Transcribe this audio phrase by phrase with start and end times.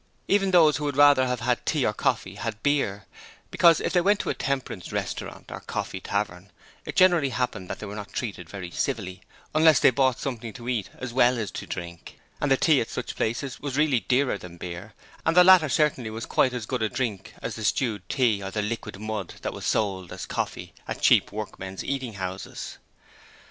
[0.27, 3.05] Even those who would rather have had tea or coffee had beer,
[3.51, 6.51] because if they went to a temperance restaurant or coffee tavern
[6.85, 9.21] it generally happened that they were not treated very civilly
[9.53, 12.89] unless they bought something to eat as well as to drink, and the tea at
[12.89, 14.93] such places was really dearer than beer,
[15.23, 18.49] and the latter was certainly quite as good to drink as the stewed tea or
[18.49, 22.79] the liquid mud that was sold as coffee at cheap 'Workmen's' Eating Houses.